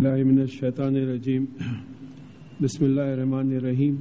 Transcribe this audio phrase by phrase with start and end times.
[0.00, 1.44] اللہ من الشیطان الرجیم۔
[2.60, 3.96] بسم اللہ الرحمن الرحیم۔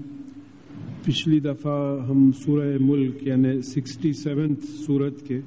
[1.03, 5.41] پچھلی دفعہ ہم سورہ ملک یعنی سکسٹی سیونتھ سورت کے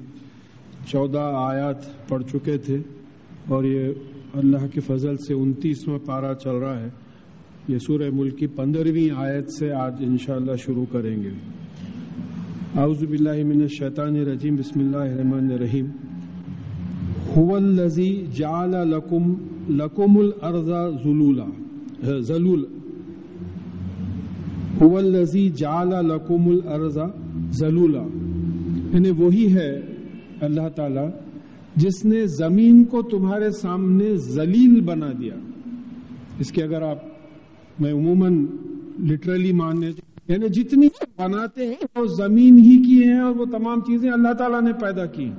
[0.87, 2.77] چودہ آیات پڑھ چکے تھے
[3.47, 3.93] اور یہ
[4.33, 6.89] اللہ کے فضل سے انتیسواں پارہ چل رہا ہے۔
[7.67, 11.29] یہ سورہ ملک کی پندرہویں آیت سے آج انشاءاللہ شروع کریں گے۔
[12.75, 15.85] اعوذ باللہ من الشیطان الرجیم۔ بسم اللہ الرحمن الرحیم۔
[17.37, 19.33] هو الذي جعل لكم
[19.69, 20.69] لكم الارض
[21.05, 21.45] ذلولا.
[22.19, 22.65] ذلول.
[24.81, 26.97] هو الذي جعل لكم الارض
[27.51, 28.03] ذلولا.
[28.93, 29.81] یعنی وہی ہے
[30.41, 31.07] اللہ تعالی
[31.75, 35.35] جس نے زمین کو تمہارے سامنے ذلیل بنا دیا.
[36.39, 36.97] اس کے اگر آپ
[37.79, 38.45] میں عموماً
[39.09, 39.89] لٹرلی ماننے
[40.27, 44.61] یعنی جتنی بناتے ہیں وہ زمین ہی کی ہیں اور وہ تمام چیزیں اللہ تعالیٰ
[44.61, 45.29] نے پیدا کی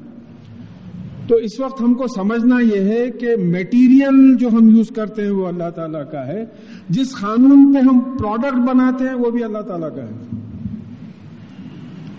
[1.28, 5.30] تو اس وقت ہم کو سمجھنا یہ ہے کہ میٹیریل جو ہم یوز کرتے ہیں
[5.30, 6.45] وہ اللہ تعالیٰ کا ہے۔
[6.88, 10.40] جس قانون پہ ہم پروڈکٹ بناتے ہیں وہ بھی اللہ تعالیٰ کا ہے۔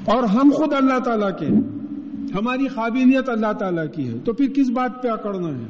[0.05, 1.47] اور ہم خود اللہ تعالیٰ کے
[2.33, 5.63] ہماری قابلیت اللہ تعالیٰ کی ہے۔ تو پھر کس بات پہ اکڑنا ہے؟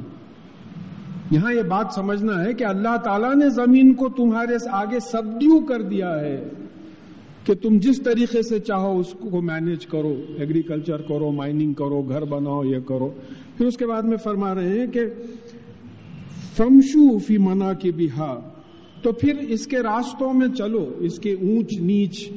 [1.31, 5.81] یہاں یہ بات سمجھنا ہے کہ اللہ تعالیٰ نے زمین کو تمہارے آگے سبڈیو کر
[5.81, 6.49] دیا ہے۔
[7.45, 12.25] کہ تم جس طریقے سے چاہو اس کو مینج کرو ایگریکلچر کرو مائننگ کرو، گھر
[12.25, 13.09] بناؤ، یہ کرو۔
[13.57, 15.01] پھر اس کے بعد میں فرما رہے ہیں کہ
[16.57, 18.39] فمشو فی منا کی بہا
[19.01, 22.31] تو پھر اس کے راستوں میں چلو، اس کے اونچ نیچ،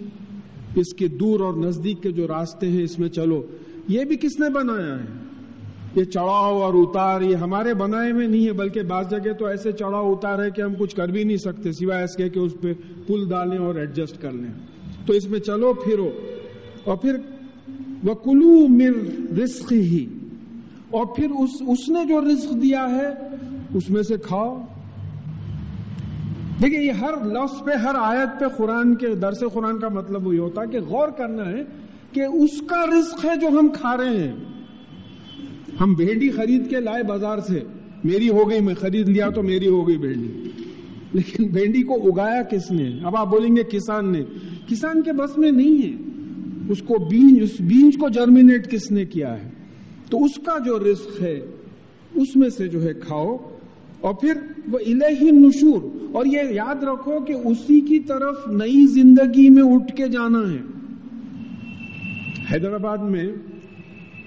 [0.74, 3.42] اس کے دور اور نزدیک کے جو راستے ہیں، اس میں چلو۔
[3.88, 5.06] یہ بھی کس نے بنایا ہے؟
[5.96, 9.72] یہ چڑھاؤ اور اتار، یہ ہمارے بنائے میں نہیں ہے، بلکہ بعض جگہ تو ایسے
[9.72, 12.52] چڑھاؤ اتار ہے کہ ہم کچھ کر بھی نہیں سکتے، سوائے اس کے کہ اس
[12.60, 12.72] پہ
[13.06, 14.67] پل ڈالیں اور ایڈجسٹ کر لیں۔
[15.08, 16.10] تو اس میں چلو پھرو۔
[16.84, 17.16] اور پھر
[18.04, 18.92] وہ کلو مر
[19.38, 20.06] رسک ہی
[20.90, 23.36] اور پھر اس اس نے جو رزق دیا ہے،
[23.74, 24.64] اس میں سے کھاؤ۔
[26.62, 30.38] دیکھیے یہ ہر لفظ پہ، ہر آیت پہ قرآن کے، درس قرآن کا مطلب یہ
[30.38, 31.62] ہوتا ہے کہ غور کرنا ہے
[32.12, 34.36] کہ اس کا رزق ہے جو ہم کھا رہے ہیں۔
[35.80, 37.60] ہم بھینڈی خرید کے لائے بازار سے۔
[38.04, 40.48] میری ہو گئی، میں خرید لیا تو میری ہو گئی بھینڈی۔
[41.12, 44.22] لیکن بھینڈی کو اگایا کس نے؟ اب آپ بولیں گے کسان نے۔
[44.68, 45.96] کسان کے بس میں نہیں ہے۔
[46.68, 49.50] اس کو بیج اس بیج کو جرمینیٹ کس نے کیا ہے؟
[50.10, 51.40] تو اس کا جو رزق ہے،
[52.14, 53.36] اس میں سے جو ہے کھاؤ۔
[54.00, 54.32] اور پھر
[54.70, 59.96] وہ الہی نشور اور یہ یاد رکھو کہ اسی کی طرف نئی زندگی میں اٹھ
[59.96, 60.58] کے جانا ہے۔
[62.52, 63.24] حیدرآباد میں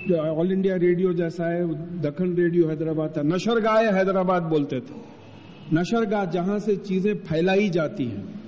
[0.07, 1.63] جو آل انڈیا ریڈیو جیسا ہے،
[2.03, 4.99] دکن ریڈیو حیدرآباد تھا۔ نشر گاہ حیدرآباد بولتے تھے۔
[5.71, 8.40] نشر گاہ جہاں سے چیزیں پھیلائی جاتی ہیں۔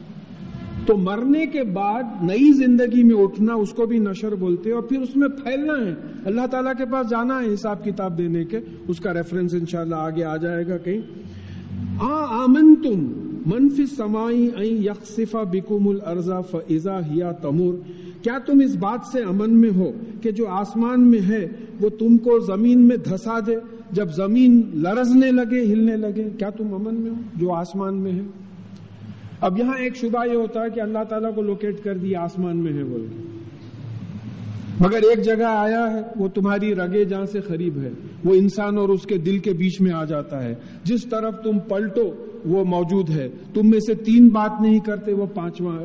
[0.85, 4.99] تو مرنے کے بعد نئی زندگی میں اٹھنا اس کو بھی نشر بولتے اور پھر
[4.99, 5.95] اس میں پھیلنا ہے۔
[6.25, 10.23] اللہ تعالیٰ کے پاس جانا ہے حساب کتاب دینے کے۔ اس کا ریفرنس انشاءاللہ آگے
[10.23, 11.01] آ جائے گا کہیں۔
[12.01, 17.73] آ آمن تم منفی سمائی یکسفا بکم الرزا فضا ہیا تمور۔
[18.21, 21.47] کیا تم اس بات سے امن میں ہو کہ جو آسمان میں ہے
[21.81, 23.55] وہ تم کو زمین میں دھسا دے؟
[23.91, 28.42] جب زمین لرزنے لگے، ہلنے لگے، کیا تم امن میں ہو جو آسمان میں ہے؟
[29.43, 32.57] اب یہاں ایک شبہ یہ ہوتا ہے کہ اللہ تعالیٰ کو لوکیٹ کر دیا آسمان
[32.57, 33.07] میں ہے بول
[34.79, 37.89] مگر ایک جگہ آیا ہے، وہ تمہاری رگے جہاں سے قریب ہے۔
[38.25, 41.59] وہ انسان اور اس کے دل کے بیچ میں آ جاتا ہے۔ جس طرف تم
[41.59, 45.79] پلٹو، وہ موجود ہے۔ تم میں سے تین بات نہیں کرتے، وہ پانچواں،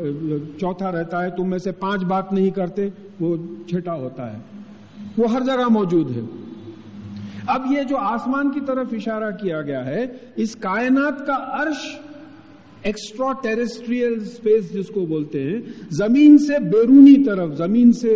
[0.58, 2.88] چوتھا رہتا ہے۔ تم میں سے پانچ بات نہیں کرتے،
[3.20, 3.36] وہ
[3.68, 4.38] چھٹا ہوتا ہے۔
[5.18, 6.20] وہ ہر جگہ موجود ہے۔
[7.46, 12.07] اب یہ جو آسمان کی طرف اشارہ کیا گیا ہے، اس کائنات کا عرش
[12.82, 18.14] ایکسٹرا ٹیریسٹریل اسپیس جس کو بولتے ہیں، زمین سے بیرونی طرف، زمین سے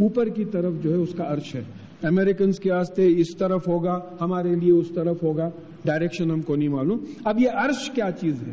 [0.00, 1.62] اوپر کی طرف جو ہے اس کا عرش ہے۔
[2.02, 5.50] امریکنس کے واسطے اس طرف ہوگا، ہمارے لیے اس طرف ہوگا۔
[5.84, 8.52] ڈائریکشن ہم کو نہیں معلوم۔ اب یہ عرش کیا چیز ہے؟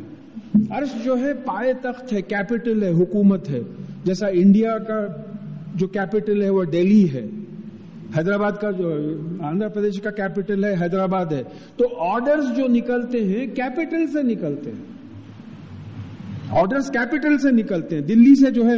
[0.70, 3.60] عرش جو ہے پائے تخت ہے کیپٹل ہے، حکومت ہے۔
[4.04, 5.06] جیسا انڈیا کا
[5.74, 7.26] جو کیپٹل ہے، وہ ڈیلی ہے۔
[8.18, 8.92] حیدرآباد کا جو
[9.40, 11.42] آندھرا پردیش کا کیپٹل ہے، حیدرآباد ہے۔
[11.76, 14.99] تو آرڈرز جو نکلتے ہیں کیپٹل سے نکلتے ہیں۔
[16.50, 18.76] آرڈرز کیپٹل سے نکلتے ہیں۔ دلی سے جو ہے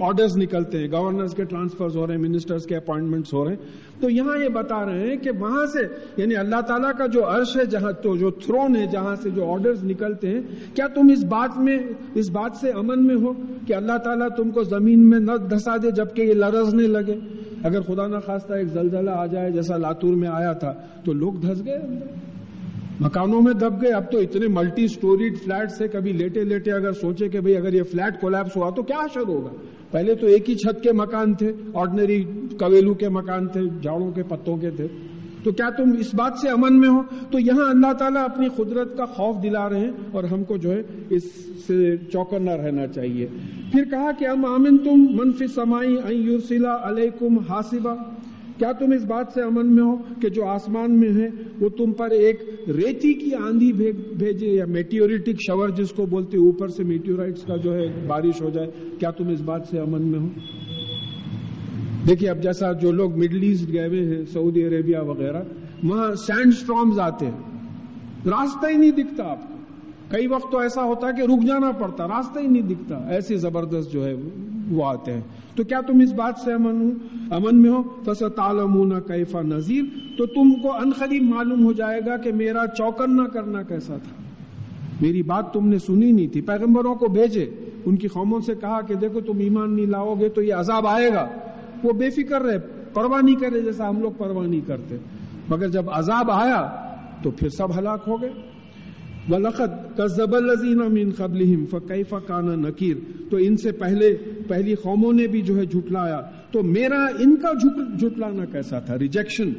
[0.00, 3.58] آرڈرز نکلتے ہیں۔ گورنرز کے ٹرانسفرز ہو رہے ہیں منسٹرز کے اپوائنٹمنٹس ہو رہے ہیں۔
[4.00, 5.80] تو یہاں یہ بتا رہے ہیں کہ وہاں سے
[6.16, 9.52] یعنی اللہ تعالیٰ کا جو عرش ہے، جہاں تو جو تھرون ہے، جہاں سے جو
[9.52, 10.40] آرڈرز نکلتے ہیں،
[10.74, 11.78] کیا تم اس بات میں،
[12.14, 13.32] اس بات سے امن میں ہو
[13.66, 17.18] کہ اللہ تعالیٰ تم کو زمین میں نہ دھسا دے جبکہ یہ لرزنے لگے؟
[17.62, 20.72] اگر خدا نہ خواستہ ایک زلزلہ آ جائے جیسا لاتور میں آیا تھا،
[21.04, 21.78] تو لوگ دھس گئے۔
[23.00, 26.92] مکانوں میں دب گئے، اب تو اتنے ملٹی سٹوریڈ فلیٹ سے کبھی لیٹے لیٹے اگر
[26.92, 29.50] سوچے کہ بھئی اگر یہ فلیٹ کولیپس ہوا تو کیا اثر ہوگا؟
[29.90, 32.24] پہلے تو ایک ہی چھت کے مکان تھے آرڈنری
[32.58, 34.86] کویلو کے مکان تھے جھاڑوں کے پتوں کے تھے۔
[35.42, 38.96] تو کیا تم اس بات سے امن میں ہو؟ تو یہاں اللہ تعالیٰ اپنی قدرت
[38.96, 41.22] کا خوف دلا رہے ہیں اور ہم کو جو ہے اس
[41.66, 43.26] سے چوکنا رہنا چاہیے۔
[43.72, 47.94] پھر کہا کہ ام آمن تم منفی سمائی یورسلا علیکم حاصبہ
[48.58, 51.28] کیا تم اس بات سے امن میں ہو کہ جو آسمان میں ہے
[51.60, 53.72] وہ تم پر ایک ریتی کی آندھی
[54.18, 58.50] بھیجے یا میٹیورٹک شور جس کو بولتے اوپر سے میٹیورائٹس کا جو ہے بارش ہو
[58.50, 60.28] جائے، کیا تم اس بات سے امن میں ہو؟
[62.08, 65.42] دیکھیے، اب جیسا جو لوگ مڈل ایسٹ گئے ہوئے ہیں، سعودی عربیہ وغیرہ،
[65.84, 67.68] وہاں سینڈ اسٹرامز آتے ہیں۔
[68.26, 69.54] راستہ ہی نہیں دکھتا آپ کو۔
[70.08, 73.36] کئی وقت تو ایسا ہوتا ہے کہ رک جانا پڑتا، راستہ ہی نہیں دکھتا۔ ایسی
[73.36, 74.14] زبردست جو ہے
[74.70, 75.20] وہ آتے ہیں۔
[75.54, 76.90] تو کیا تم اس بات سے امن ہو؟
[77.34, 79.84] امن میں ہو؟ فس تعلمون کیفا نذیر
[80.18, 84.22] تو تم کو انخریب معلوم ہو جائے گا کہ میرا چوکن نہ کرنا کیسا تھا۔
[85.00, 87.50] میری بات تم نے سنی نہیں تھی۔ پیغمبروں کو بھیجے۔
[87.86, 90.86] ان کی قوموں سے کہا کہ دیکھو تم ایمان نہیں لاؤ گے تو یہ عذاب
[90.86, 91.28] آئے گا۔
[91.82, 92.58] وہ بے فکر رہے۔
[92.94, 94.96] پرواہ نہیں کرے جیسا ہم لوگ پرواہ نہیں کرتے۔
[95.48, 96.72] مگر جب عذاب آیا
[97.22, 98.32] تو پھر سب ہلاک ہو گئے۔
[99.30, 102.98] وَلَقَدْ كَذَّبَ الَّذِينَ مِن قَبْلِهِمْ، فَكَيْفَ كَانَ نَكِيرٌ؟
[103.30, 104.16] تو ان سے پہلے،
[104.48, 106.20] پہلی قوموں نے بھی جو ہے جھٹلایا۔
[106.50, 107.52] تو میرا ان کا
[107.98, 109.52] جھٹلانا کیسا تھا؟ ریجیکشن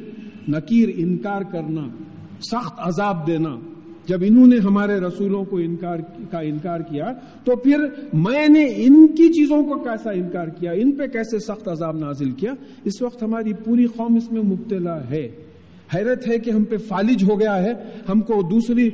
[0.47, 1.87] نکیر، انکار کرنا،
[2.41, 3.59] سخت عذاب دینا۔
[4.05, 5.97] جب انہوں نے ہمارے رسولوں کو انکار،
[6.31, 7.13] کا انکار کیا،
[7.43, 7.77] تو پھر
[8.13, 12.31] میں نے ان کی چیزوں کو کیسا انکار کیا؟ ان پہ کیسے سخت عذاب نازل
[12.31, 12.53] کیا؟
[12.83, 15.29] اس وقت ہماری پوری قوم اس میں مبتلا ہے۔
[15.95, 17.73] حیرت ہے کہ ہم پہ فالج ہو گیا ہے۔
[18.09, 18.89] ہم کو دوسری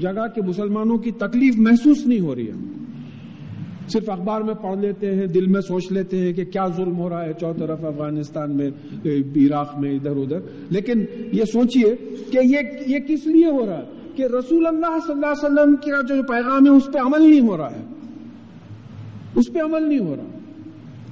[0.00, 2.52] جگہ کے مسلمانوں کی تکلیف محسوس نہیں ہو رہی ہے۔
[3.88, 7.08] صرف اخبار میں پڑھ لیتے ہیں، دل میں سوچ لیتے ہیں کہ کیا ظلم ہو
[7.08, 8.70] رہا ہے چو طرف، افغانستان میں،
[9.04, 10.38] عراق میں، ادھر ادھر۔
[10.70, 11.96] لیکن یہ سوچئے
[12.30, 12.38] کہ
[12.86, 13.84] یہ کس لیے ہو رہا ہے؟
[14.16, 17.40] کہ رسول اللہ صلی اللہ علیہ وسلم کا جو پیغام ہے، اس پہ عمل نہیں
[17.40, 17.84] ہو رہا ہے۔
[19.34, 20.31] اس پہ عمل نہیں ہو رہا۔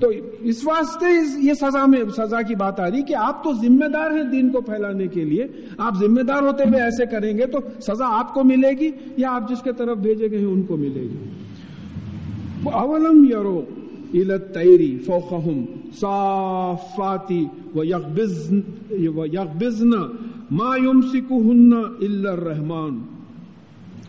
[0.01, 0.11] تو
[0.41, 1.07] اس واسطے
[1.43, 4.51] یہ سزا میں سزا کی بات آ رہی کہ آپ تو ذمہ دار ہیں دین
[4.51, 5.47] کو پھیلانے کے لیے۔
[5.79, 9.31] آپ ذمہ دار ہوتے ہوئے ایسے کریں گے تو سزا آپ کو ملے گی یا
[9.31, 11.17] آپ جس کے طرف بھیجے گئے ہیں ان کو ملے گی۔
[12.65, 13.63] اولم یورو
[14.15, 15.65] الت تیری فوقہم
[16.01, 17.45] صافاتی
[17.75, 19.91] و یغبزن
[20.51, 22.99] ما یمسکہن الا الرحمن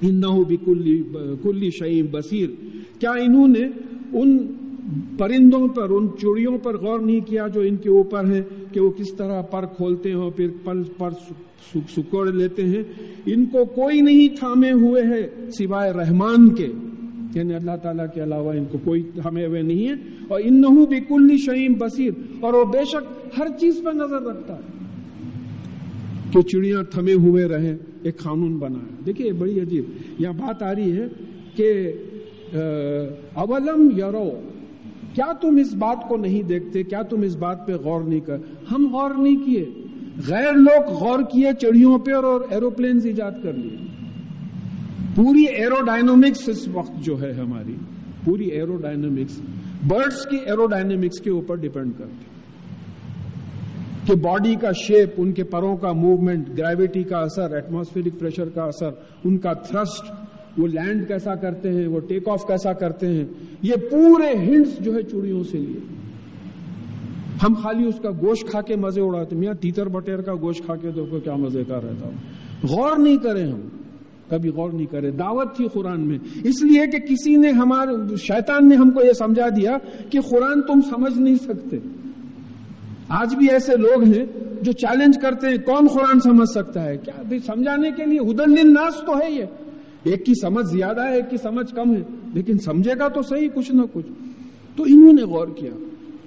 [0.02, 2.50] انہو بکلی شعیم بصیر
[3.00, 3.68] کیا انہوں نے
[4.14, 4.38] ان
[5.18, 8.42] پرندوں پر، ان چڑیوں پر غور نہیں کیا جو ان کے اوپر ہیں
[8.72, 11.10] کہ وہ کس طرح پر کھولتے ہیں اور پھر پل پر
[11.90, 12.84] سکوڑ لیتے ہیں۔
[13.26, 16.68] ان کو کوئی نہیں تھامے ہوئے ہے سوائے رحمان کے۔
[17.36, 19.94] یعنی اللہ تعالیٰ کے علاوہ ان کو کوئی تھامے ہوئے نہیں ہے۔
[20.28, 24.22] اور ان نحو بھی کل شعیم بصیر۔ اور وہ بے شک ہر چیز پر نظر
[24.22, 24.62] رکھتا ہے
[26.34, 29.84] کہ چڑیاں تھمے ہوئے رہیں، ایک قانون بنا ہے۔ دیکھیے بڑی عجیب،
[30.20, 31.08] یہاں بات آ رہی ہے
[31.56, 31.92] کہ
[33.34, 34.30] اولم یارو
[35.14, 38.38] کیا تم اس بات کو نہیں دیکھتے؟ کیا تم اس بات پہ غور نہیں کر؟
[38.72, 39.66] ہم غور نہیں کیے۔
[40.28, 43.78] غیر لوگ غور کیے چڑیوں پہ اور ایروپلین ایجاد کر لیے۔
[45.16, 47.76] پوری ایرو ڈائنامکس اس وقت جو ہے ہماری،
[48.26, 49.42] پوری ایرو ڈائنامکس
[49.88, 52.26] برڈس کی ایرو ڈائنامکس کے اوپر ڈپینڈ کرتی
[54.06, 58.64] کہ باڈی کا شیپ ان کے پروں کا موومنٹ گریوٹی کا اثر ایٹماسفیرک پریشر کا
[58.64, 58.90] اثر،
[59.24, 60.12] ان کا تھرسٹ
[60.58, 63.26] وہ لینڈ کیسا کرتے ہیں، وہ ٹیک آف کیسا کرتے ہیں،
[63.62, 65.80] یہ پورے ہنٹس جو ہے چوڑیوں سے لیے۔
[67.44, 70.76] ہم خالی اس کا گوشت کھا کے مزے اڑاتے میاں تیتر بٹیر کا گوشت کھا
[70.76, 72.16] کے دیکھو کیا مزے کا رہتا ہوں
[72.68, 73.62] غور نہیں کرے ہم۔
[74.30, 78.70] کبھی غور نہیں کرے دعوت تھی قرآن میں۔ اس لیے کہ کسی نے ہمارے شیطان
[78.70, 79.72] نے ہم کو یہ سمجھا دیا
[80.10, 81.78] کہ قرآن تم سمجھ نہیں سکتے۔
[83.10, 84.26] آج بھی ایسے لوگ ہیں
[84.62, 88.94] جو چیلنج کرتے ہیں، کون قرآن سمجھ سکتا ہے؟ کیا سمجھانے کے لیے ہدن ناس
[89.06, 89.44] تو ہے یہ۔
[90.04, 92.02] ایک کی سمجھ زیادہ ہے، ایک کی سمجھ کم ہے۔
[92.34, 94.06] لیکن سمجھے گا تو صحیح، کچھ نہ کچھ۔
[94.76, 95.72] تو انہوں نے غور کیا۔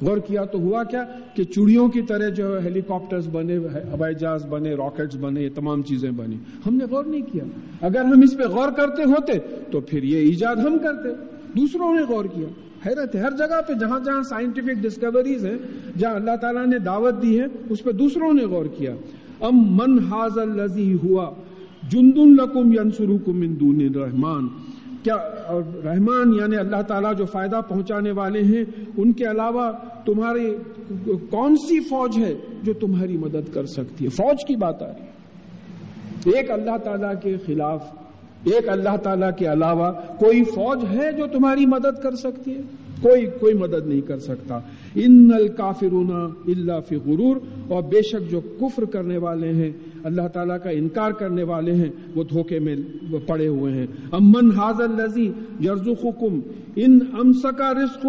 [0.03, 1.05] غور کیا تو ہوا کیا
[1.35, 5.49] کہ چڑیوں کی طرح جو ہے ہیلی کاپٹرز بنے، ہوائی جہاز بنے راکٹس بنے، یہ
[5.55, 7.45] تمام چیزیں بنی ہم نے غور نہیں کیا۔
[7.81, 9.33] اگر ہم اس پہ غور کرتے ہوتے
[9.71, 11.09] تو پھر یہ ایجاد ہم کرتے۔
[11.57, 12.47] دوسروں نے غور کیا۔
[12.87, 15.59] حیرت ہے، ہر جگہ پہ جہاں جہاں سائنٹیفک ڈسکوریز ہیں،
[15.99, 18.95] جہاں اللہ تعالیٰ نے دعوت دی ہے، اس پہ دوسروں نے غور کیا۔
[19.41, 21.31] ام من حاض الزی ہوا۔
[21.91, 24.49] جندن لکم ینسرکم من دون الرحمن۔
[25.03, 25.17] کیا
[25.85, 28.65] رحمان یعنی اللہ تعالیٰ جو فائدہ پہنچانے والے ہیں،
[28.97, 29.73] ان کے علاوہ
[30.07, 30.55] تمہاری
[31.31, 35.03] کون سی فوج ہے جو تمہاری مدد کر سکتی ہے؟ فوج کی بات آ رہی
[35.03, 35.15] ہے۔
[36.37, 37.85] ایک اللہ تعالیٰ کے خلاف،
[38.45, 42.61] ایک اللہ تعالیٰ کے علاوہ کوئی فوج ہے جو تمہاری مدد کر سکتی ہے؟
[43.03, 44.55] کوئی کوئی مدد نہیں کر سکتا۔
[44.95, 46.11] ان الکافرون
[46.47, 47.37] اللہ فی غرور۔
[47.69, 49.73] اور بے شک جو کفر کرنے والے ہیں
[50.05, 52.77] اللہ تعالیٰ کا انکار کرنے والے ہیں، وہ دھوکے میں
[53.27, 55.33] پڑے ہوئے ہیں۔ امن حاضر لذی
[56.77, 58.07] ان امسکا رزق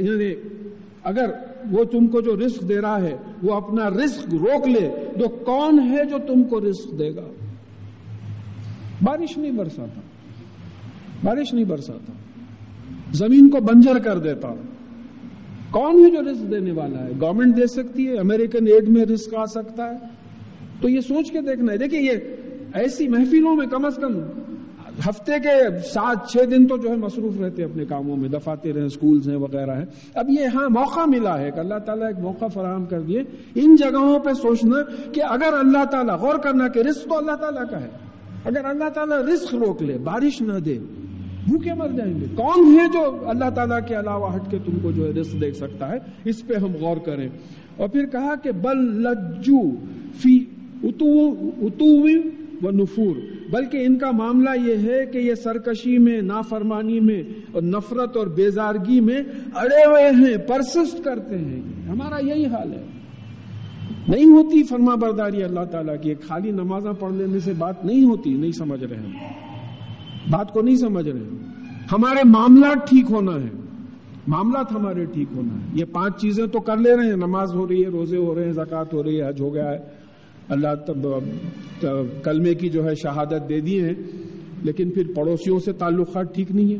[0.00, 0.34] یعنی
[1.04, 1.30] اگر
[1.70, 4.90] وہ تم کو جو رزق دے رہا ہے، وہ اپنا رزق روک لے
[5.20, 7.26] تو کون ہے جو تم کو رزق دے گا؟
[9.02, 10.00] بارش نہیں برساتا۔
[11.24, 12.12] بارش نہیں برساتا۔
[13.12, 14.54] زمین کو بنجر کر دیتا۔
[15.70, 19.34] کون ہے جو رزق دینے والا ہے؟ گورنمنٹ دے سکتی ہے امریکن ایڈ میں رزق
[19.34, 19.96] آ سکتا ہے۔
[20.80, 22.12] تو یہ سوچ کے دیکھنا ہے۔ دیکھیں یہ
[22.74, 24.20] ایسی محفلوں میں کم از کم
[25.08, 28.84] ہفتے کے سات، چھ دن تو جو ہے مصروف رہتے اپنے کاموں میں، دفاتر ہیں
[28.84, 29.84] اسکولز ہیں، وغیرہ ہیں۔
[30.14, 33.22] اب یہ ہاں موقع ملا ہے کہ اللہ تعالیٰ ایک موقع فراہم کر دیے
[33.54, 34.76] ان جگہوں پہ سوچنا
[35.12, 37.88] کہ اگر اللہ تعالیٰ غور کرنا کہ رزق تو اللہ تعالیٰ کا ہے۔
[38.44, 40.78] اگر اللہ تعالیٰ رزق روک لے، بارش نہ دے
[41.48, 44.92] بھوکے مر جائیں گے۔ کون ہے جو اللہ تعالیٰ کے علاوہ ہٹ کے تم کو
[44.92, 47.28] جو ہے رزق دیکھ سکتا ہے؟ اس پہ ہم غور کریں۔
[47.76, 49.70] اور پھر کہا کہ بل لجو
[50.14, 50.44] فی
[50.82, 51.30] اتو
[52.62, 53.16] و نفور۔
[53.50, 58.26] بلکہ ان کا معاملہ یہ ہے کہ یہ سرکشی میں، نافرمانی میں اور نفرت اور
[58.26, 59.18] بیزارگی میں
[59.54, 62.82] اڑے ہوئے ہیں پرسسٹ کرتے ہیں۔ ہمارا یہی حال ہے۔
[64.08, 68.34] نہیں ہوتی فرما برداری اللہ تعالیٰ کی۔ خالی نمازاں پڑھ لینے سے بات نہیں ہوتی،
[68.34, 69.49] نہیں سمجھ رہے ہیں
[70.30, 71.20] بات کو نہیں سمجھ رہے
[71.92, 73.48] ہمارے معاملات ٹھیک ہونا ہے۔
[74.28, 77.68] معاملات ہمارے ٹھیک ہونا ہے۔ یہ پانچ چیزیں تو کر لے رہے ہیں۔ نماز ہو
[77.68, 79.78] رہی ہے، روزے ہو رہے ہیں زکات ہو رہی ہے، حج ہو گیا ہے۔
[80.48, 80.96] اللہ تب
[82.22, 83.90] کلمے کی جو ہے شہادت دے دی ہے
[84.62, 86.78] لیکن پھر پڑوسیوں سے تعلقات ٹھیک نہیں ہے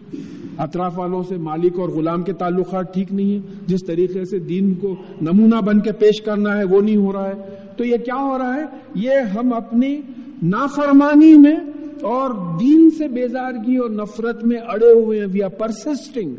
[0.59, 4.75] اطراف والوں سے مالک اور غلام کے تعلقات ٹھیک نہیں ہے جس طریقے سے دین
[4.75, 8.23] کو نمونہ بن کے پیش کرنا ہے، وہ نہیں ہو رہا ہے۔ تو یہ کیا
[8.23, 10.01] ہو رہا ہے؟ یہ ہم اپنی
[10.43, 11.57] نافرمانی میں
[12.03, 16.35] اور دین سے بیزارگی اور نفرت میں اڑے ہوئے ہیں وی آر پرسسٹنگ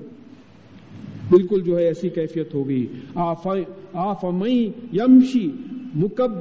[1.29, 3.47] بالکل جو ہے ایسی کیفیت ہو گئی آف
[4.91, 5.47] یمشی
[5.95, 6.31] مکب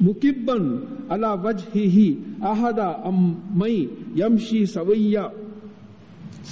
[0.00, 0.76] مکبن
[1.08, 5.26] اللہ وجہ ہی احدا ام مئی یمشی سویا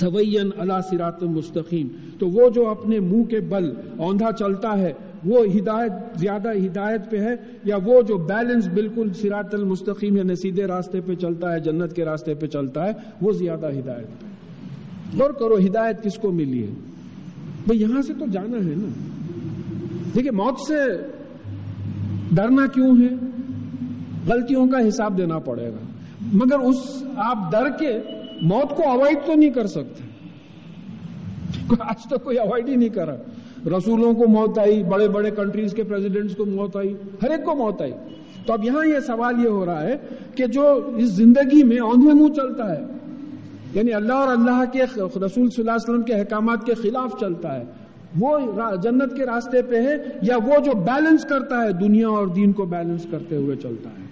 [0.00, 4.92] سوین اللہ سرات مستقیم۔ تو وہ جو اپنے منہ کے بل اوندھا چلتا ہے
[5.24, 10.64] وہ ہدایت، زیادہ ہدایت پہ ہے، یا وہ جو بیلنس بالکل سرات المستقیم یعنی سیدھے
[10.64, 14.26] راستے پہ چلتا ہے، جنت کے راستے پہ چلتا ہے، وہ زیادہ ہدایت پہ
[15.18, 16.70] غور کرو، ہدایت کس کو ملی ہے؟
[17.66, 18.88] بھائی یہاں سے تو جانا ہے نا۔
[20.14, 21.06] دیکھیے، موت سے
[22.32, 23.26] ڈرنا کیوں ہے؟
[24.28, 25.86] غلطیوں کا حساب دینا پڑے گا۔
[26.32, 27.98] مگر اس آپ ڈر کے
[28.42, 30.04] موت کو اوائڈ تو نہیں کر سکتے۔
[31.80, 33.16] آج تک کوئی اوائڈ ہی نہیں کرا۔
[33.66, 37.54] رسولوں کو موت آئی، بڑے بڑے کنٹریز کے پریزیڈنٹس کو موت آئی، ہر ایک کو
[37.54, 37.92] موت آئی۔
[38.46, 39.96] تو اب یہاں یہ سوال یہ ہو رہا ہے
[40.34, 42.84] کہ جو اس زندگی میں اوندھے منہ چلتا ہے
[43.74, 47.60] یعنی اللہ اور اللہ کے رسول صلی اللہ علیہ وسلم کے احکامات کے خلاف چلتا
[47.60, 47.64] ہے،
[48.20, 48.38] وہ
[48.82, 52.64] جنت کے راستے پہ ہے یا وہ جو بیلنس کرتا ہے، دنیا اور دین کو
[52.64, 54.06] بیلنس کرتے ہوئے چلتا ہے؟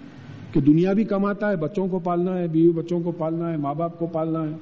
[0.51, 3.73] کہ دنیا بھی کماتا ہے، بچوں کو پالنا ہے، بیوی بچوں کو پالنا ہے، ماں
[3.73, 4.53] باپ کو پالنا ہے۔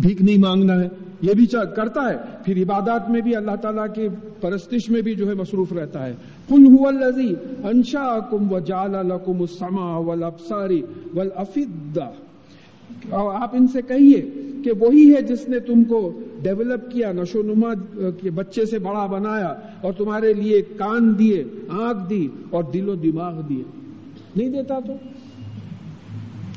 [0.00, 0.88] بھیک نہیں مانگنا ہے،
[1.20, 4.08] یہ بھی کرتا ہے۔ پھر عبادات میں بھی اللہ تعالیٰ کے
[4.40, 6.14] پرستش میں بھی جو ہے مصروف رہتا ہے۔
[6.48, 10.82] کن الزی انشا کم و جال کم السما ول ابساری
[11.14, 11.28] ول
[13.12, 14.20] آپ ان سے کہیے
[14.64, 17.74] کہ وہی ہے جس نے تم کو ڈیولپ کیا نشو نما
[18.20, 22.94] کے بچے سے بڑا بنایا اور تمہارے لیے کان دیے، آنکھ دی اور دل و
[22.94, 23.62] دماغ دیے۔
[24.36, 24.92] نہیں دیتا تو؟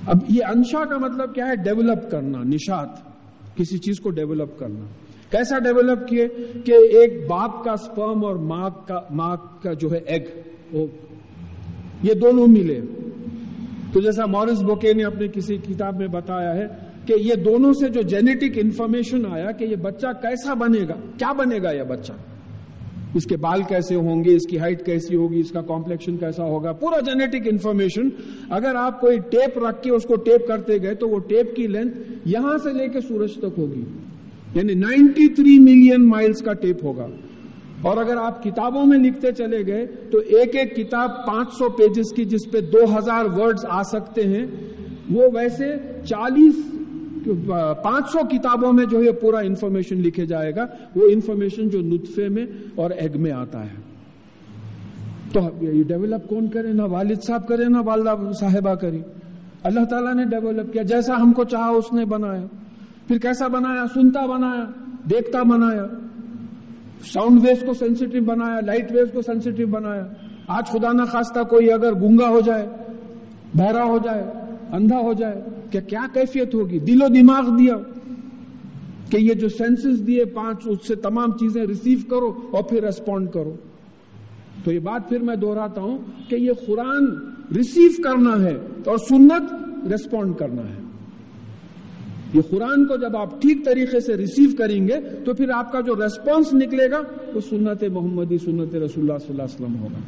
[0.07, 3.10] اب یہ انشا کا مطلب کیا ہے؟ ڈیولپ کرنا نشات
[3.55, 4.85] کسی چیز کو ڈیولپ کرنا۔
[5.31, 6.27] کیسا ڈیولپ کیے
[6.65, 10.21] کہ ایک باپ کا سپرم اور ماں کا ماں کا جو ہے ایگ
[12.03, 12.81] یہ دونوں ملے۔
[13.93, 16.67] تو جیسا مورس بوکے نے اپنے کسی کتاب میں بتایا ہے
[17.05, 21.31] کہ یہ دونوں سے جو جینیٹک انفارمیشن آیا کہ یہ بچہ کیسا بنے گا، کیا
[21.33, 22.13] بنے گا یہ بچہ؟
[23.13, 26.43] اس کے بال کیسے ہوں گے، اس کی ہائٹ کیسی ہوگی، اس کا کمپلیکشن کیسا
[26.43, 28.09] ہوگا، پورا جینیٹک انفارمیشن
[28.49, 31.67] اگر آپ کوئی ٹیپ رکھ کے اس کو ٹیپ کرتے گئے تو وہ ٹیپ کی
[31.67, 33.83] لینتھ یہاں سے لے کے سورج تک ہوگی۔
[34.55, 37.07] یعنی نائنٹی تھری ملین مائلز کا ٹیپ ہوگا۔
[37.81, 42.13] اور اگر آپ کتابوں میں لکھتے چلے گئے تو ایک ایک کتاب پانچ سو پیجز
[42.15, 44.45] کی جس پہ دو ہزار ورڈز آ سکتے ہیں،
[45.11, 45.65] وہ ویسے
[46.05, 46.55] چالیس
[47.83, 52.29] پانچ سو کتابوں میں جو ہے پورا انفارمیشن لکھے جائے گا، وہ انفارمیشن جو نطفے
[52.29, 53.91] میں اور ایگ میں آتا ہے۔
[55.33, 58.99] تو یہ ڈیولپ کون کرے؟ نہ والد صاحب کرے، نہ والدہ صاحبہ کرے۔
[59.63, 62.45] اللہ تعالیٰ نے ڈیولپ کیا، جیسا ہم کو چاہا اس نے بنایا۔
[63.07, 64.65] پھر کیسا بنایا؟ سنتا بنایا،
[65.09, 65.85] دیکھتا بنایا۔
[67.13, 70.07] ساؤنڈ ویوز کو سینسٹیو بنایا لائٹ ویوز کو سینسٹیو بنایا۔
[70.47, 72.67] آج خدا نہ خواستہ کوئی اگر گنگا ہو جائے،
[73.53, 74.23] بہرا ہو جائے،
[74.71, 77.75] اندھا ہو جائے کہ کیا کیفیت ہوگی؟ دل و دماغ دیا
[79.09, 83.29] کہ یہ جو سینسز دیے پانچ، اس سے تمام چیزیں ریسیو کرو اور پھر ریسپونڈ
[83.33, 83.55] کرو۔
[84.63, 85.97] تو یہ بات پھر میں دوہراتا ہوں
[86.27, 87.05] کہ یہ قرآن
[87.55, 89.53] ریسیو کرنا ہے اور سنت
[89.91, 90.81] ریسپونڈ کرنا ہے۔
[92.33, 95.81] یہ قرآن کو جب آپ ٹھیک طریقے سے ریسیو کریں گے تو پھر آپ کا
[95.81, 97.01] جو ریسپانس نکلے گا
[97.33, 99.99] وہ سنت محمدی، سنت رسول اللہ صلی اللہ علیہ وسلم ہوگا۔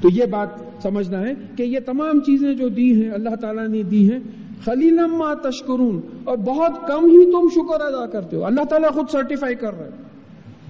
[0.00, 3.82] تو یہ بات سمجھنا ہے کہ یہ تمام چیزیں جو دی ہیں، اللہ تعالیٰ نے
[3.82, 4.18] دی ہیں
[4.64, 9.54] خلیلما تشکرون، اور بہت کم ہی تم شکر ادا کرتے ہو۔ اللہ تعالیٰ خود سرٹیفائی
[9.54, 9.90] کر رہے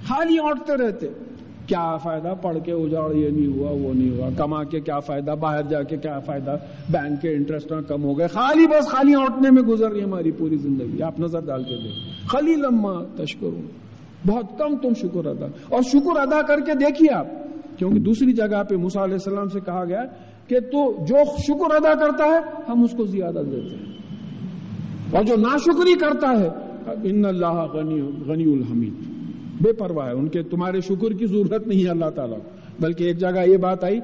[0.09, 1.09] خالی اوٹتے رہتے۔
[1.67, 5.31] کیا فائدہ؟ پڑھ کے اجاڑ، یہ نہیں ہوا، وہ نہیں ہوا۔ کما کے کیا فائدہ؟
[5.31, 6.57] باہر جا کے کیا فائدہ؟
[6.91, 10.57] بینک کے انٹرسٹ کم ہو گئے۔ خالی بس خالی اوٹنے میں گزر رہی ہماری پوری
[10.57, 13.61] زندگی۔ آپ نظر ڈال کے دیکھ خالی لما تشکر
[14.27, 17.27] بہت کم تم شکر ادا۔ اور شکر ادا کر کے دیکھیے آپ،
[17.79, 20.03] کیونکہ دوسری جگہ پہ موسا علیہ السلام سے کہا گیا
[20.49, 23.95] کہ تو جو شکر ادا کرتا ہے، ہم اس کو زیادہ دیتے ہیں۔
[25.13, 26.49] اور جو ناشکری کرتا ہے،
[27.09, 28.95] ان اللہ غنی غنی الحمید
[29.63, 32.39] بے پرواہ ہے، ان کے تمہارے شکر کی ضرورت نہیں ہے اللہ تعالیٰ
[32.81, 34.01] بلکہ ایک جگہ یہ بات آئی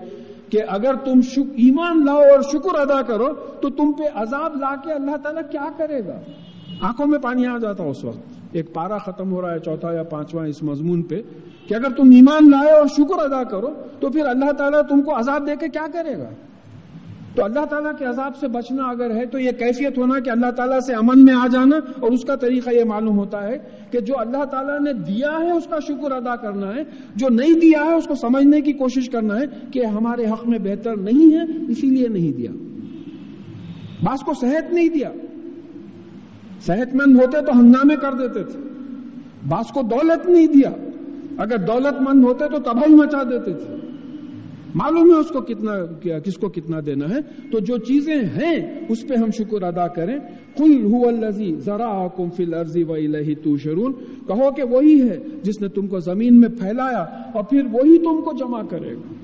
[0.50, 4.92] کہ اگر تم ایمان لاؤ اور شکر ادا کرو، تو تم پہ عذاب لا کے
[4.92, 6.20] اللہ تعالیٰ کیا کرے گا؟
[6.80, 10.02] آنکھوں میں پانی آ جاتا اس وقت۔ ایک پارا ختم ہو رہا ہے، چوتھا یا
[10.02, 11.22] پانچواں اس مضمون پہ،
[11.68, 13.68] کہ اگر تم ایمان لائے اور شکر ادا کرو،
[14.00, 16.30] تو پھر اللہ تعالیٰ تم کو عذاب دے کے کیا کرے گا؟
[17.34, 20.50] تو اللہ تعالیٰ کے عذاب سے بچنا اگر ہے، تو یہ کیفیت ہونا کہ اللہ
[20.50, 23.58] تعالیٰ سے امن میں آ جانا اور اس کا طریقہ یہ معلوم ہوتا ہے
[23.90, 26.82] کہ جو اللہ تعالیٰ نے دیا ہے، اس کا شکر ادا کرنا ہے،
[27.16, 30.58] جو نہیں دیا ہے، اس کو سمجھنے کی کوشش کرنا ہے کہ ہمارے حق میں
[30.58, 32.50] بہتر نہیں ہے، اسی لیے نہیں دیا۔
[34.02, 35.10] بعض کو صحت نہیں دیا۔
[36.60, 38.60] صحت مند ہوتے تو ہنگامے کر دیتے تھے۔
[39.48, 40.70] بعض کو دولت نہیں دیا۔
[41.38, 43.76] اگر دولت مند ہوتے تو تباہی مچا دیتے تھے۔
[44.74, 45.86] معلوم ہے اس کو کتنا
[46.18, 50.18] کس کو کتنا دینا ہے۔ تو جو چیزیں ہیں، اس پہ ہم شکر ادا کریں۔
[50.56, 53.56] کل الزی ذرا کم فل عرضی و الہی تو
[54.26, 57.02] کہو کہ وہی ہے جس نے تم کو زمین میں پھیلایا
[57.34, 59.19] اور پھر وہی تم کو جمع کرے گا۔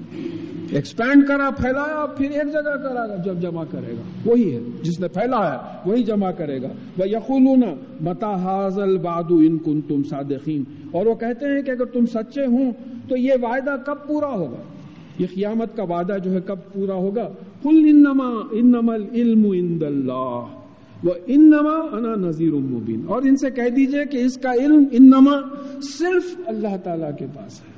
[0.72, 5.00] ایکسپینڈ کرا، پھیلایا، پھر ایک جگہ کرا گا جب جمع کرے گا۔ وہی ہے، جس
[5.00, 6.68] نے پھیلایا، وہی جمع کرے گا۔
[6.98, 7.62] وہ یقول
[8.04, 12.46] بتا حاضل بادو ان کن تم صادقین اور وہ کہتے ہیں کہ اگر تم سچے
[12.46, 12.72] ہوں،
[13.08, 14.62] تو یہ وعدہ کب پورا ہوگا؟
[15.18, 17.28] یہ قیامت کا وعدہ جو ہے، کب پورا ہوگا؟
[17.62, 20.44] کل انما انما العلم عند اللہ
[21.04, 25.40] وہ انما انا نذیر مبین اور ان سے کہہ دیجیے کہ اس کا علم انما
[25.82, 27.75] صرف اللہ تعالی کے پاس ہے۔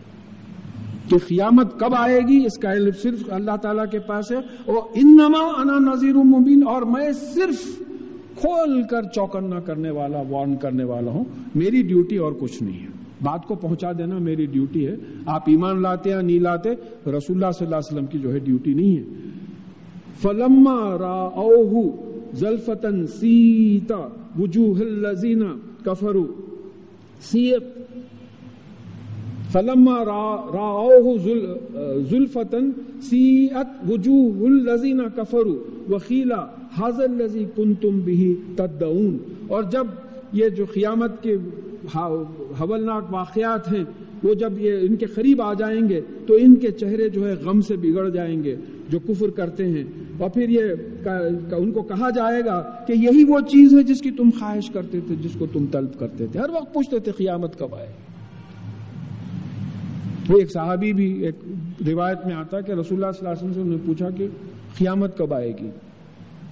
[1.08, 4.76] کہ قیامت کب آئے گی، اس کا علم صرف اللہ تعالیٰ کے پاس ہے۔ اور
[4.76, 7.82] انما انا نذیر مبین، اور میں صرف
[8.40, 12.88] کھول کر چوکن کرنے والا، وارن کرنے والا ہوں۔ میری ڈیوٹی اور کچھ نہیں ہے۔
[13.22, 17.50] بات کو پہنچا دینا میری ڈیوٹی ہے۔ آپ ایمان لاتے یا نہیں لاتے، رسول اللہ
[17.50, 19.04] صلی اللہ علیہ وسلم کی جو ہے ڈیوٹی نہیں ہے۔
[20.22, 21.30] فلما را
[22.32, 25.42] زلفتن سیتا وجوہ الذین
[25.84, 26.56] کفروا،
[27.20, 27.77] سیت
[29.52, 30.96] فلما را را
[32.10, 36.46] زلفتن سیت وجوہ الذین کفروا وخیلا
[36.78, 39.16] حاضر الذی کنتم به تدعون
[39.48, 39.86] اور جب
[40.32, 41.36] یہ جو قیامت کے
[41.94, 43.84] حولناک واقعات ہیں،
[44.22, 47.34] وہ جب یہ ان کے قریب آ جائیں گے، تو ان کے چہرے جو ہے
[47.34, 48.56] غم سے بگڑ جائیں گے،
[48.88, 49.84] جو کفر کرتے ہیں۔
[50.18, 50.60] اور پھر یہ
[51.56, 55.00] ان کو کہا جائے گا کہ یہی وہ چیز ہے جس کی تم خواہش کرتے
[55.06, 57.92] تھے، جس کو تم طلب کرتے تھے۔ ہر وقت پوچھتے تھے قیامت کب آئے۔
[60.28, 61.34] وہ ایک صحابی بھی ایک
[61.86, 64.28] روایت میں آتا کہ رسول اللہ صلی اللہ علیہ وسلم نے پوچھا کہ
[64.78, 65.70] قیامت کب آئے گی؟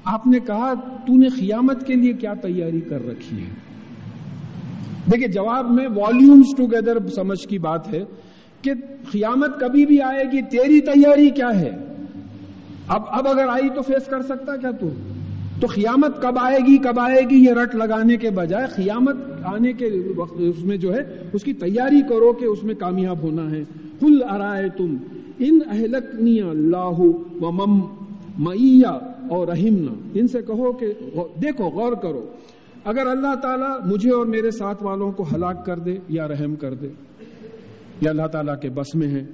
[0.05, 0.75] آپ نے کہا،
[1.07, 3.49] تو نے قیامت کے لیے کیا تیاری کر رکھی ہے؟
[5.11, 8.05] دیکھیں جواب میں والیومز ٹوگیدر سمجھ کی بات ہے
[8.63, 8.73] کہ
[9.13, 11.71] قیامت کبھی بھی آئے گی، تیری تیاری کیا ہے؟
[12.89, 14.89] اب اب اگر آئی تو فیس کر سکتا کیا تو؟
[15.61, 19.73] تو قیامت کب آئے گی، کب آئے گی؟ یہ رٹ لگانے کے بجائے قیامت آنے
[19.73, 21.01] کے وقت اس میں جو ہے،
[21.33, 23.63] اس کی تیاری کرو کہ اس میں کامیاب ہونا ہے۔
[24.01, 24.97] کل ارائے تم
[25.39, 27.01] ان اہلکنی اللہ
[27.41, 27.81] و مم
[28.39, 28.99] معیہ
[29.31, 30.87] اور رحمنا۔ ان سے کہو کہ
[31.43, 32.27] دیکھو، غور کرو۔
[32.85, 36.75] اگر اللہ تعالیٰ مجھے اور میرے ساتھ والوں کو ہلاک کر دے یا رحم کر
[36.75, 36.89] دے
[38.01, 39.25] یا اللہ تعالیٰ کے بس میں ہے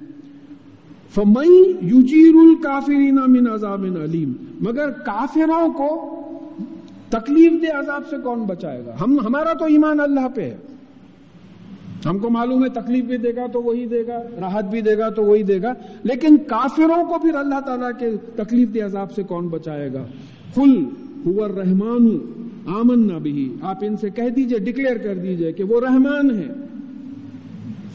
[1.09, 6.19] فمئی یوجیر الکافرین من عذاب علیم مگر کافروں کو
[7.09, 10.57] تکلیف دے عذاب سے کون بچائے گا؟ ہم ہمارا تو ایمان اللہ پہ ہے۔
[12.05, 14.97] ہم کو معلوم ہے تکلیف بھی دے گا تو وہی دے گا، راحت بھی دے
[14.97, 19.11] گا تو وہی دے گا۔ لیکن کافروں کو پھر اللہ تعالیٰ کے تکلیف دے عذاب
[19.11, 20.05] سے کون بچائے گا؟
[20.55, 20.85] فل
[21.57, 22.17] رحمان
[22.67, 26.47] آمن نہ بھی آپ ان سے کہہ دیجیے ڈکلیئر کر دیجیے کہ وہ رحمان ہے۔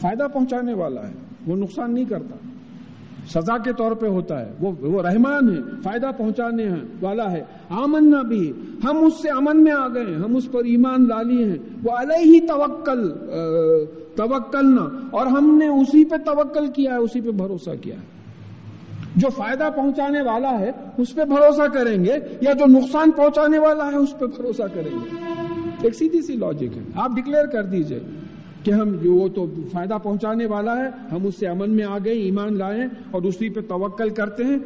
[0.01, 1.13] فائدہ پہنچانے والا ہے،
[1.47, 2.35] وہ نقصان نہیں کرتا۔
[3.29, 6.69] سزا کے طور پہ ہوتا ہے۔ وہ وہ رحمان ہے، فائدہ پہنچانے
[7.01, 10.63] والا ہے۔ آمن نہ بھی۔ ہم اس سے امن میں آ گئے ہم اس پر
[10.63, 13.11] ایمان لالی ہیں۔ وہ علیہ ہی توکل
[14.15, 18.19] توکل نہ اور ہم نے اسی پہ توکل کیا ہے، اسی پہ بھروسہ کیا ہے۔
[19.15, 23.85] جو فائدہ پہنچانے والا ہے، اس پہ بھروسہ کریں گے، یا جو نقصان پہنچانے والا
[23.85, 25.15] ہے، اس پہ بھروسہ کریں گے۔
[25.81, 27.99] ایک سیدھی سی لاجک ہے۔ آپ ڈکلیئر کر دیجیے۔
[28.63, 31.97] کہ ہم جو وہ تو فائدہ پہنچانے والا ہے، ہم اس سے امن میں آ
[32.05, 34.57] گئے، ایمان لائیں اور اسی پہ توکل کرتے ہیں۔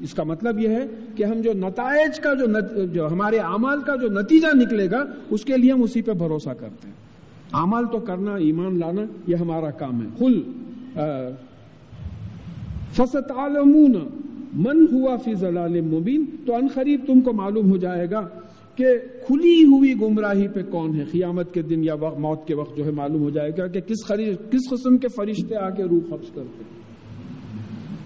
[0.00, 2.94] اس کا مطلب یہ ہے کہ ہم جو نتائج کا جو نت...
[2.94, 6.50] جو ہمارے اعمال کا جو نتیجہ نکلے گا، اس کے لیے ہم اسی پہ بھروسہ
[6.50, 6.94] کرتے ہیں۔
[7.52, 10.40] اعمال تو کرنا، ایمان لانا، یہ ہمارا کام ہے۔ خل
[12.92, 13.94] فست عالمون
[14.52, 18.28] من ہوا فی ضلال مبین تو ان قریب تم کو معلوم ہو جائے گا
[18.76, 18.86] کہ
[19.26, 22.84] کھلی ہوئی گمراہی پہ کون ہے؟ قیامت کے دن یا وقت موت کے وقت جو
[22.84, 24.06] ہے معلوم ہو جائے گا کہ کس
[24.50, 26.82] کس قسم کے فرشتے آ کے روح قبض کرتے ہیں۔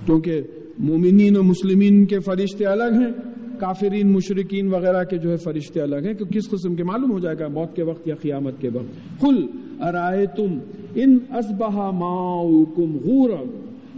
[0.06, 0.42] کیونکہ
[0.78, 3.12] مومنین و مسلمین کے فرشتے الگ ہیں،
[3.58, 7.18] کافرین مشرقین وغیرہ کے جو ہے فرشتے الگ ہیں کہ کس قسم کے معلوم ہو
[7.18, 9.46] جائے گا موت کے وقت یا قیامت کے وقت؟ کل
[9.80, 10.58] ارائے تم
[10.94, 13.30] ان ازبہ ماؤ کم غور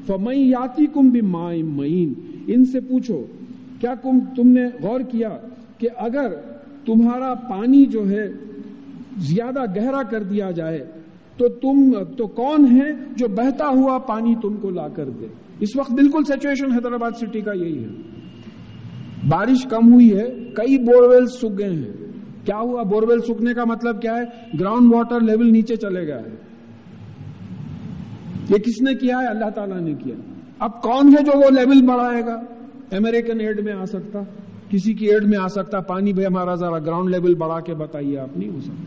[0.07, 2.12] فمئی یاتی کم بھی مائن
[2.46, 3.24] ان سے پوچھو،
[3.81, 3.94] کیا
[4.37, 5.28] تم نے غور کیا
[5.78, 8.32] کہ اگر تمہارا پانی جو ہے
[9.18, 10.78] زیادہ گہرا کر دیا جائے،
[11.36, 15.26] تو تم، تو کون ہے جو بہتا ہوا پانی تم کو لا کر دے؟
[15.60, 17.88] اس وقت بالکل سچویشن حیدرآباد سٹی کا یہی ہے۔
[19.28, 21.92] بارش کم ہوئی ہے، کئی بورویل سوکھ گئے ہیں۔
[22.44, 24.24] کیا ہوا؟ بورویل سوکھنے کا مطلب کیا ہے؟
[24.60, 26.30] گراؤنڈ واٹر لیول نیچے چلے گیا ہے
[28.50, 30.14] یہ کس نے کیا ہے؟ اللہ تعالیٰ نے کیا۔
[30.58, 32.34] اب کون ہے جو وہ لیول بڑھائے گا؟
[32.96, 34.18] امریکن ایڈ میں آ سکتا۔
[34.70, 38.18] کسی کی ایڈ میں آ سکتا، پانی بھی ہمارا ذرا گراؤنڈ لیول بڑھا کے بتائیے
[38.18, 38.83] آپ، نہیں ہو سکتا۔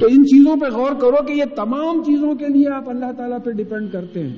[0.00, 3.38] تو ان چیزوں پہ غور کرو کہ یہ تمام چیزوں کے لیے آپ اللہ تعالیٰ
[3.44, 4.36] پہ ڈیپینڈ کرتے ہیں۔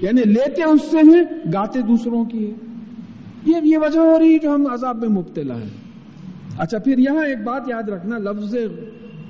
[0.00, 2.54] یعنی لیتے اس سے ہیں، گاتے دوسروں کی ہے
[3.46, 5.68] یہ وجہ ہو رہی ہے جو ہم عذاب میں مبتلا ہے
[6.58, 8.54] اچھا پھر یہاں ایک بات یاد رکھنا، لفظ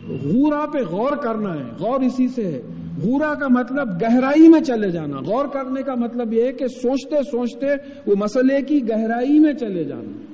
[0.08, 2.62] غورا پہ غور کرنا ہے، غور اسی سے ہے۔
[3.02, 7.16] غورا کا مطلب گہرائی میں چلے جانا، غور کرنے کا مطلب یہ ہے کہ سوچتے
[7.30, 7.66] سوچتے
[8.06, 10.29] وہ مسئلے کی گہرائی میں چلے جانا۔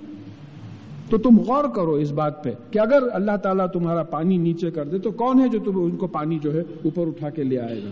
[1.10, 4.84] تو تم غور کرو اس بات پہ کہ اگر اللہ تعالیٰ تمہارا پانی نیچے کر
[4.84, 7.58] دے تو کون ہے جو تم ان کو پانی جو ہے اوپر اٹھا کے لے
[7.58, 7.90] آئے گا؟